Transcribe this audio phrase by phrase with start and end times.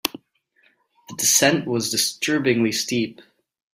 [1.09, 3.21] The descent was disturbingly steep.